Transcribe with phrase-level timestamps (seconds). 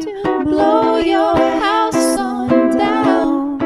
[0.00, 3.58] to blow your house on down.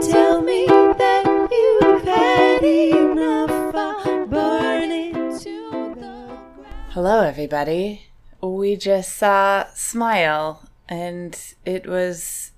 [0.00, 3.74] Tell me that you've had enough.
[3.74, 6.92] I'll burn it to the ground.
[6.92, 8.06] Hello, everybody.
[8.40, 12.52] We just saw Smile, and it was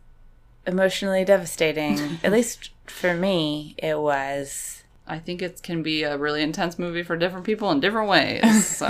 [0.64, 2.18] emotionally devastating.
[2.23, 4.84] At least for me, it was.
[5.13, 8.67] I think it can be a really intense movie for different people in different ways.
[8.83, 8.87] So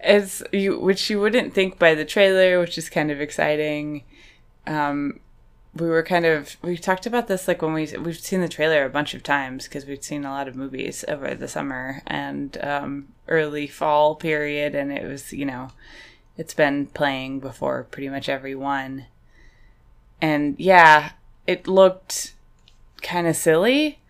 [0.00, 4.04] It's you, which you wouldn't think by the trailer, which is kind of exciting.
[4.66, 5.20] Um,
[5.74, 8.84] we were kind of we talked about this like when we we've seen the trailer
[8.84, 12.58] a bunch of times because we've seen a lot of movies over the summer and
[12.62, 15.70] um, early fall period, and it was you know
[16.36, 19.06] it's been playing before pretty much every one,
[20.20, 21.12] and yeah,
[21.46, 22.34] it looked
[23.02, 24.00] kind of silly,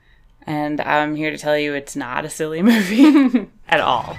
[0.47, 4.17] and I'm here to tell you it's not a silly movie at all.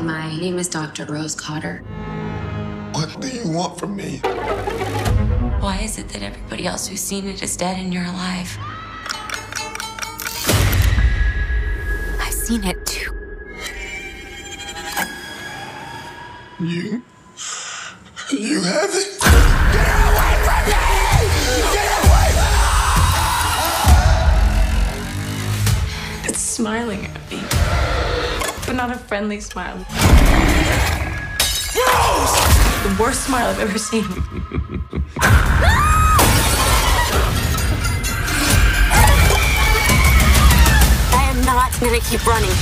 [0.00, 1.04] My name is Dr.
[1.06, 1.78] Rose Cotter.
[2.92, 4.18] What do you want from me?
[5.60, 8.56] Why is it that everybody else who's seen it is dead and you're alive?
[12.20, 13.12] I've seen it too.
[16.60, 17.02] You.
[18.30, 19.15] You have it?
[26.56, 27.38] Smiling at me.
[28.64, 29.76] But not a friendly smile.
[31.76, 32.34] Rose!
[32.82, 34.06] The worst smile I've ever seen.
[41.12, 42.56] I am not gonna keep running.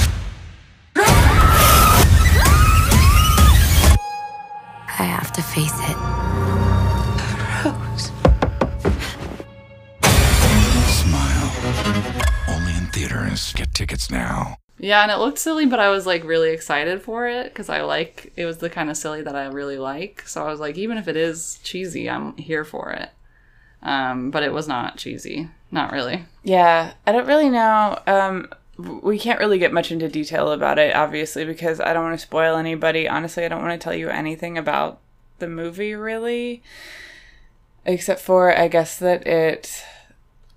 [4.98, 5.96] I have to face it.
[7.64, 8.13] Rose.
[13.08, 13.52] Theaters.
[13.52, 14.56] Get tickets now.
[14.78, 17.82] yeah, and it looked silly, but I was like really excited for it because I
[17.82, 20.26] like it was the kind of silly that I really like.
[20.26, 23.10] So I was like, even if it is cheesy, I'm here for it.
[23.82, 26.24] Um, but it was not cheesy, not really.
[26.42, 27.98] Yeah, I don't really know.
[28.06, 32.18] Um, we can't really get much into detail about it, obviously, because I don't want
[32.18, 33.06] to spoil anybody.
[33.06, 35.00] Honestly, I don't want to tell you anything about
[35.38, 36.62] the movie, really,
[37.84, 39.84] except for I guess that it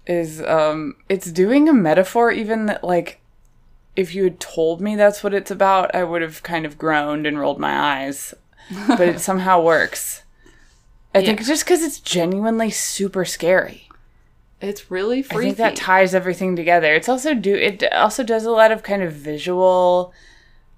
[0.08, 0.42] is.
[0.42, 3.20] Um, it's doing a metaphor, even that like.
[3.96, 7.26] If you had told me that's what it's about, I would have kind of groaned
[7.26, 8.32] and rolled my eyes.
[8.88, 10.22] But it somehow works.
[11.16, 11.48] I think Yeah.
[11.48, 13.90] just because it's genuinely super scary.
[14.62, 16.94] It's really I think that ties everything together.
[16.94, 20.14] It's also do it also does a lot of kind of visual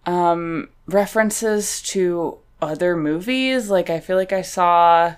[0.06, 3.70] um references to other movies.
[3.70, 5.16] Like I feel like I saw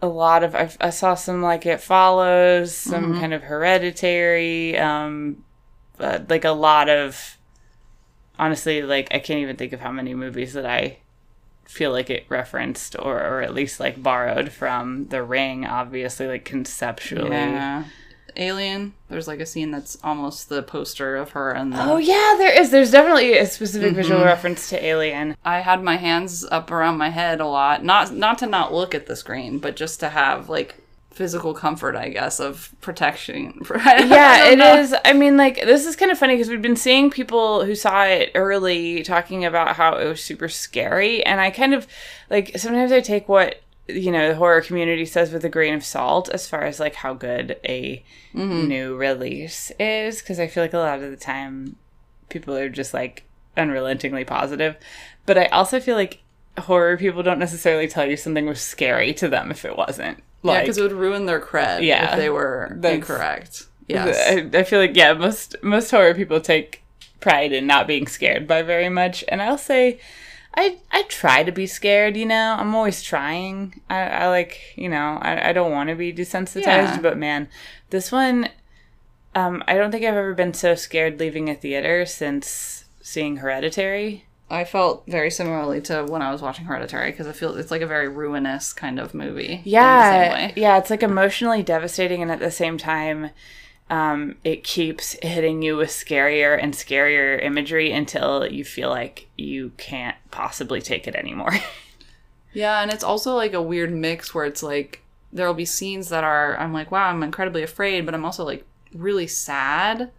[0.00, 5.44] a lot of I, I saw some like It Follows, some kind of Hereditary, um
[5.98, 7.36] uh, like a lot of
[8.38, 10.98] honestly like I can't even think of how many movies that I
[11.64, 16.44] feel like it referenced or or at least like borrowed from The Ring obviously like
[16.44, 17.30] conceptually.
[17.30, 17.84] yeah.
[18.38, 18.94] Alien.
[19.08, 22.58] There's like a scene that's almost the poster of her and the Oh yeah, there
[22.58, 22.70] is.
[22.70, 23.96] There's definitely a specific mm-hmm.
[23.96, 25.36] visual reference to Alien.
[25.44, 27.84] I had my hands up around my head a lot.
[27.84, 30.76] Not not to not look at the screen, but just to have like
[31.18, 33.60] physical comfort, I guess, of protection.
[33.74, 34.94] Yeah, it is.
[35.04, 38.04] I mean, like this is kind of funny because we've been seeing people who saw
[38.04, 41.86] it early talking about how it was super scary, and I kind of
[42.30, 45.84] like sometimes I take what you know the horror community says with a grain of
[45.84, 48.04] salt as far as like how good a
[48.34, 48.68] mm-hmm.
[48.68, 51.76] new release is because I feel like a lot of the time
[52.28, 53.24] people are just like
[53.56, 54.76] unrelentingly positive,
[55.26, 56.20] but I also feel like
[56.58, 60.22] horror people don't necessarily tell you something was scary to them if it wasn't.
[60.42, 63.66] Yeah, because it would ruin their cred Yeah, if they were incorrect.
[63.88, 64.54] Yes.
[64.54, 66.82] I, I feel like yeah, most most horror people take
[67.20, 69.98] pride in not being scared by very much, and I'll say,
[70.58, 72.16] I I try to be scared.
[72.16, 73.80] You know, I'm always trying.
[73.88, 77.00] I, I like you know I, I don't want to be desensitized, Yeah.
[77.00, 77.48] but man,
[77.90, 78.48] this one,
[79.34, 84.24] um, I don't think I've ever been so scared leaving a theater since seeing Hereditary.
[84.50, 87.82] I felt very similarly to when I was watching Hereditary because I feel it's like
[87.82, 89.44] a very ruinous kind of movie.
[89.52, 93.30] in the same Yeah, yeah, it's like emotionally devastating, and at the same time,
[93.90, 99.72] um, it keeps hitting you with scarier and scarier imagery until you feel like you
[99.76, 101.52] can't possibly take it anymore.
[102.52, 105.02] Yeah, and it's also like a weird mix where it's like
[105.32, 108.64] there'll be scenes that are I'm like, wow, I'm incredibly afraid, but I'm also like
[108.94, 110.10] really sad.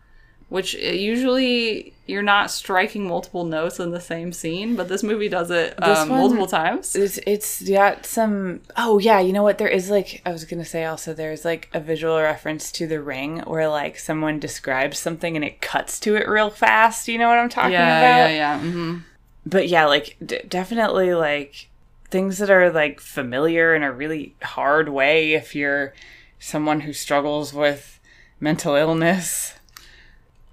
[0.49, 5.29] Which uh, usually you're not striking multiple notes in the same scene, but this movie
[5.29, 6.95] does it um, one- multiple times.
[6.95, 8.61] it's it's got some.
[8.75, 9.59] Oh yeah, you know what?
[9.59, 12.99] There is like I was gonna say also there's like a visual reference to The
[12.99, 17.07] Ring where like someone describes something and it cuts to it real fast.
[17.07, 18.29] You know what I'm talking Yeah, about?
[18.31, 18.59] yeah, yeah.
[18.59, 18.97] hmm
[19.45, 21.69] but yeah, like d- definitely like
[22.09, 25.93] things that are like familiar in a really hard way if you're
[26.39, 27.99] someone who struggles with
[28.39, 29.53] mental illness.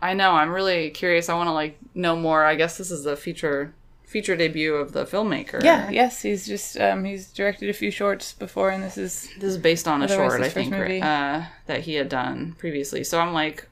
[0.02, 0.32] I know.
[0.32, 1.28] I'm really curious.
[1.28, 2.44] I want to like know more.
[2.44, 5.62] I guess this is the feature feature debut of the filmmaker.
[5.64, 9.50] Yeah, yes, he's just um he's directed a few shorts before and this is This
[9.50, 13.02] is based on a short, I think, uh, that he had done previously.
[13.04, 13.69] So I'm like,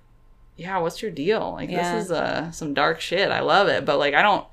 [0.56, 1.52] yeah, what's your deal?
[1.52, 1.94] Like, Yeah.
[1.96, 3.30] this is uh, some dark shit.
[3.30, 4.46] I love it, but like, I don't.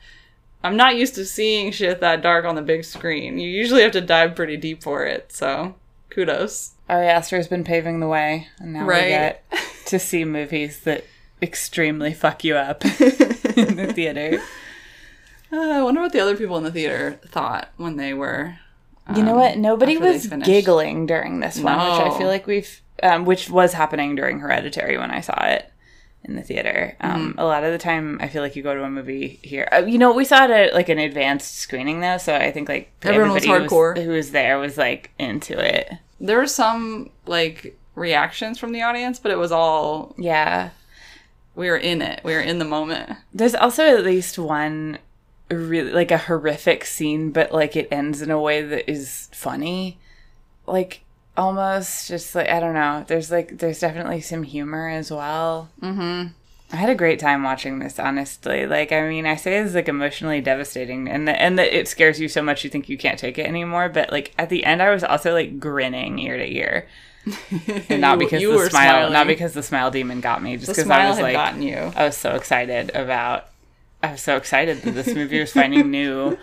[0.64, 3.40] I'm not used to seeing shit that dark on the big screen.
[3.40, 5.32] You usually have to dive pretty deep for it.
[5.32, 5.74] So,
[6.12, 6.74] kudos.
[6.88, 9.04] Ari Aster has been paving the way and now Right.
[9.04, 9.44] we get
[9.88, 11.04] to see movies that
[11.42, 12.84] extremely fuck you up
[13.56, 14.42] in the theater.
[15.52, 18.58] Uh, I wonder what the other people in the theater thought when they were.
[19.16, 19.58] You know what?
[19.58, 24.16] Nobody was giggling during this one, which I feel like we've, um, which was happening
[24.16, 25.70] during Hereditary when I saw it
[26.24, 26.96] in the theater.
[27.02, 27.40] Um, Mm-hmm.
[27.40, 29.68] A lot of the time, I feel like you go to a movie here.
[29.72, 32.70] Uh, you know, we saw it at like an advanced screening though, so I think
[32.70, 34.02] like Everyone was everybody hardcore.
[34.02, 35.92] who was there was like into it.
[36.22, 40.70] There were some like reactions from the audience, but it was all Yeah.
[41.56, 42.22] We were in it.
[42.24, 43.18] We were in the moment.
[43.34, 45.00] There's also at least one
[45.50, 50.00] really like a horrific scene, but like it ends in a way that is funny.
[50.66, 51.02] Like
[51.36, 53.06] almost just like I don't know.
[53.08, 55.70] There's like there's definitely some humor as well.
[55.82, 56.34] Mm-hmm.
[56.74, 58.66] I had a great time watching this, honestly.
[58.66, 62.18] Like, I mean, I say it's like emotionally devastating, and the, and that it scares
[62.18, 63.90] you so much you think you can't take it anymore.
[63.90, 66.88] But like at the end, I was also like grinning ear to ear,
[67.90, 69.14] and not because you the smile, smiling.
[69.14, 71.92] not because the smile demon got me, just because I was like, gotten you.
[71.96, 73.48] I was so excited about.
[74.04, 76.38] I was so excited that this movie was finding new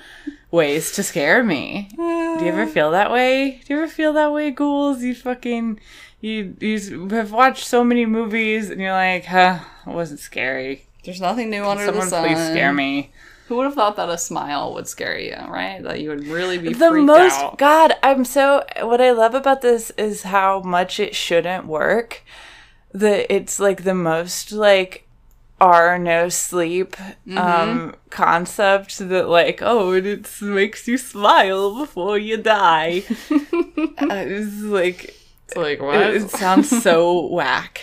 [0.51, 1.89] ways to scare me.
[1.97, 2.67] Do you ever uh.
[2.69, 3.61] feel that way?
[3.65, 5.03] Do you ever feel that way, ghouls?
[5.03, 5.81] You fucking
[6.21, 10.87] you you have watched so many movies and you're like, huh, it wasn't scary.
[11.05, 12.27] There's nothing new under Someone the sun.
[12.27, 13.13] please scare me.
[13.49, 15.83] Who would have thought that a smile would scare you, right?
[15.83, 17.59] That you would really be the most out.
[17.59, 22.23] god i'm so what i love about this is how much it shouldn't work
[22.93, 25.07] that it's like the most like
[25.61, 26.91] r/nosleep
[27.27, 27.39] Mm-hmm.
[27.39, 34.63] um concept that like oh and it makes you smile before you die uh, it's
[34.63, 35.15] like
[35.47, 35.97] It's like it, what?
[36.15, 37.83] it sounds so whack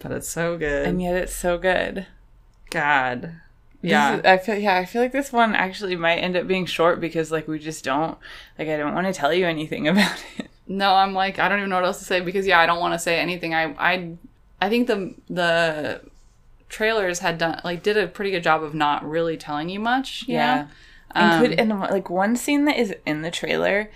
[0.00, 0.86] but it's so good.
[0.86, 2.06] and yet it's so good
[2.70, 3.40] God.
[3.82, 4.16] Yeah.
[4.16, 7.00] is- I feel yeah, I feel like this one actually might end up being short
[7.00, 8.18] because like we just don't
[8.58, 10.48] like I don't want to tell you anything about it.
[10.66, 12.80] No, I'm like I don't even know what else to say because yeah, I don't
[12.80, 13.54] want to say anything.
[13.54, 14.12] I I
[14.60, 16.00] I think the the
[16.68, 20.24] trailers had done like did a pretty good job of not really telling you much.
[20.26, 20.68] you know?
[21.14, 23.90] And could um, and like one scene that is in the trailer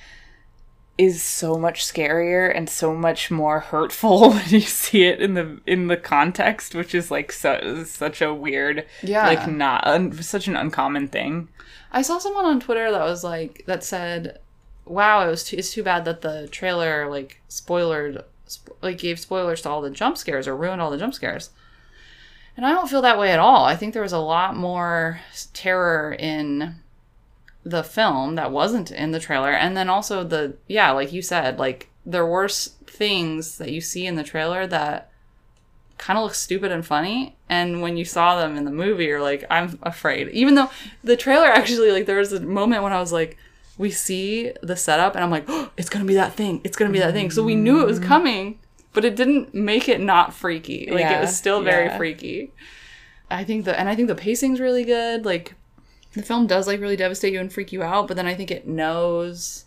[0.99, 5.61] is so much scarier and so much more hurtful when you see it in the
[5.67, 9.27] in the context, which is like so, such a weird, Yeah.
[9.27, 11.49] like not un, such an uncommon thing.
[11.93, 14.39] I saw someone on Twitter that was like that said,
[14.85, 19.19] "Wow, it was too, it's too bad that the trailer like spoiled sp- like gave
[19.19, 21.51] spoilers to all the jump scares or ruined all the jump scares."
[22.55, 23.65] And I don't feel that way at all.
[23.65, 25.21] I think there was a lot more
[25.55, 26.75] terror in
[27.65, 31.59] the film that wasn't in the trailer, and then also the yeah, like you said,
[31.59, 35.11] like there were things that you see in the trailer that
[35.99, 39.23] kind of look stupid and funny and when you saw them in the movie you're
[39.23, 40.29] like i'm afraid.
[40.31, 40.69] Even though
[41.05, 43.37] the trailer actually like there was a moment when i was like
[43.79, 46.91] we see the setup and i'm like oh, it's gonna be that thing it's gonna
[46.91, 47.31] be that thing.
[47.31, 48.07] So we knew it was mm.
[48.07, 48.59] coming
[48.93, 51.97] but it didn't make it not freaky like it was still very yeah.
[51.97, 52.53] freaky.
[53.31, 55.55] I think the and i think the pacing's really good like
[56.15, 58.51] the film does like really devastate you and freak you out but then i think
[58.51, 59.65] it knows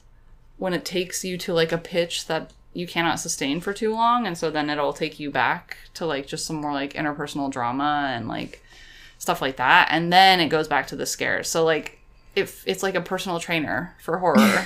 [0.58, 4.28] when it takes you to like a pitch that you cannot sustain for too long
[4.28, 8.12] and so then it'll take you back to like just some more like interpersonal drama
[8.16, 8.62] and like
[9.18, 12.00] stuff like that and then it goes back to the scares so like
[12.36, 14.36] if it's like a personal trainer for horror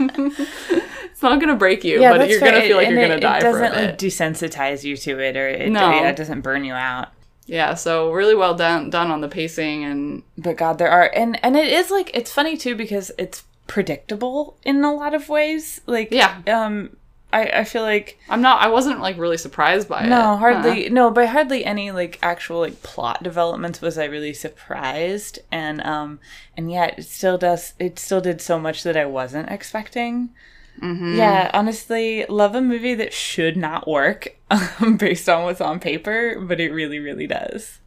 [0.00, 3.20] it's not gonna break you but that's you're gonna feel like And you're it- gonna
[3.20, 5.90] die It for a doesn't bit like desensitize you to it, or it, No.
[5.90, 7.08] yeah, it doesn't burn you out.
[7.46, 11.38] Yeah so really well done done on the pacing and But God, there are and
[11.44, 15.80] and it is like it's funny too because it's predictable in a lot of ways.
[15.86, 16.40] Like Yeah.
[16.46, 16.96] um,
[17.32, 20.84] I I feel like i'm not i wasn't like really surprised by it no hardly
[20.88, 20.92] Uh-uh.
[20.92, 26.20] no by hardly any like actual like plot developments was I really surprised and um
[26.58, 30.30] and yet it still does it still did so much that I wasn't expecting.
[30.80, 31.14] Mm-hmm.
[31.16, 36.40] Yeah, honestly, love a movie that should not work um, based on what's on paper,
[36.40, 37.78] but it really, really does.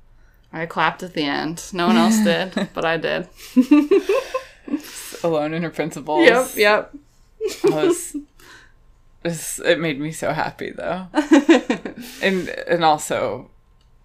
[0.53, 3.27] i clapped at the end no one else did but i did
[5.23, 6.25] Alone in her principles.
[6.27, 6.95] yep yep
[7.65, 8.15] I was,
[9.63, 11.07] it made me so happy though,
[12.21, 13.49] and and also,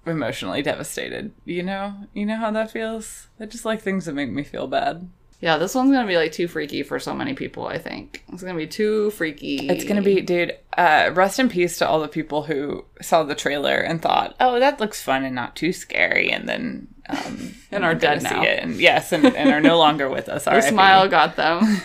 [0.06, 1.32] emotionally devastated.
[1.44, 3.28] You know, you know how that feels.
[3.38, 5.08] I just like things that make me feel bad.
[5.40, 7.66] Yeah, this one's gonna be like too freaky for so many people.
[7.66, 9.68] I think it's gonna be too freaky.
[9.68, 10.56] It's gonna be, dude.
[10.76, 14.60] Uh, rest in peace to all the people who saw the trailer and thought, "Oh,
[14.60, 18.42] that looks fun and not too scary," and then um, And are dead now.
[18.42, 20.46] and yes, and, and are no longer with us.
[20.48, 21.80] Our smile got them.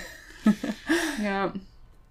[1.19, 1.51] yeah,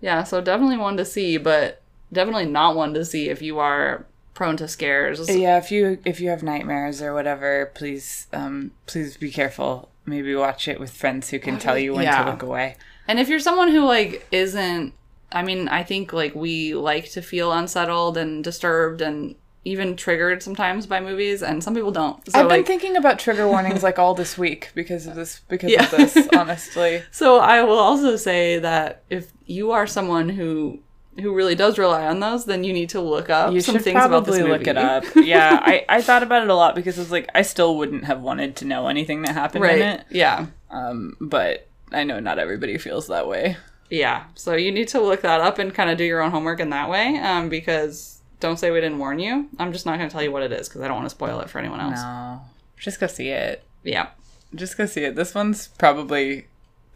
[0.00, 0.24] yeah.
[0.24, 4.56] So definitely one to see, but definitely not one to see if you are prone
[4.56, 5.28] to scares.
[5.28, 9.90] Yeah, if you if you have nightmares or whatever, please um please be careful.
[10.06, 12.24] Maybe watch it with friends who can tell you when Yeah.
[12.24, 12.76] to look away.
[13.08, 14.92] And if you're someone who like isn't,
[15.32, 19.34] I mean, I think like we like to feel unsettled and disturbed and
[19.66, 22.16] even triggered sometimes by movies, and some people don't.
[22.30, 25.40] So I've been like, thinking about trigger warnings like all this week because of this
[25.48, 25.84] because Yeah.
[25.84, 27.02] of this, honestly.
[27.10, 30.80] So I will also say that if you are someone who
[31.20, 33.96] who really does rely on those, then you need to look up You some things
[34.04, 34.50] about this probably movie.
[34.52, 35.04] look it up.
[35.16, 38.04] Yeah, I, I thought about it a lot because it was like I still wouldn't
[38.04, 39.78] have wanted to know anything that happened right?
[39.78, 40.04] in it.
[40.10, 43.56] Yeah, Um, but I know not everybody feels that way.
[43.90, 44.24] yeah.
[44.34, 46.70] So you need to look that up and kind of do your own homework in
[46.70, 47.16] that way.
[47.18, 49.48] Um, because don't say we didn't warn you.
[49.58, 51.10] I'm just not going to tell you what it is because I don't want to
[51.14, 52.00] spoil it for anyone else.
[52.02, 52.40] No,
[52.76, 53.62] just go see it.
[53.84, 54.08] Yeah.
[54.54, 55.14] Just go see it.
[55.14, 56.46] This one's probably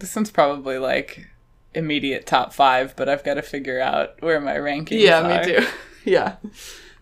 [0.01, 1.27] this one's probably like
[1.75, 5.01] immediate top five, but I've got to figure out where my rankings.
[5.01, 5.45] Yeah, are.
[5.45, 5.67] me too.
[6.05, 6.37] yeah.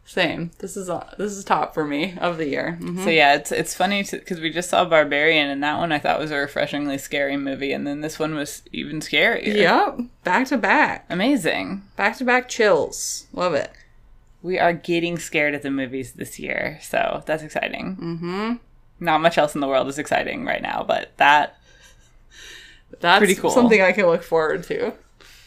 [0.09, 0.53] Same.
[0.61, 2.79] This is uh, this is top for me of the year.
[2.81, 3.03] Mhm.
[3.03, 6.21] So yeah, it's it's funny because we just saw Barbarian, and that one I thought
[6.21, 9.45] was a refreshingly scary movie, and then this one was even scarier.
[9.45, 9.99] Yep.
[10.23, 11.07] Back to back.
[11.11, 11.83] amazing.
[11.97, 13.27] Back to back chills.
[13.33, 13.73] Love it.
[14.43, 17.97] We are getting scared at the movies this year, so that's exciting.
[17.97, 18.53] Mm-hmm.
[19.01, 21.56] Not much else in the world is exciting right now, but that
[23.00, 23.50] That's Pretty cool.
[23.50, 24.93] something I can look forward to.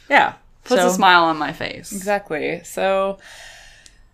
[0.10, 1.92] yeah Puts So- a smile on my face.
[1.92, 2.62] Exactly.
[2.64, 3.18] So,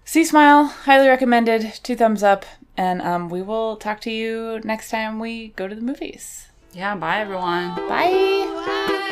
[0.06, 1.80] see Smile, highly recommended.
[1.84, 2.46] Two thumbs up,
[2.77, 6.48] and um, we will talk to you next time we go to the movies.
[6.72, 7.75] Yeah, bye everyone.
[7.89, 8.12] Bye.
[8.12, 9.05] and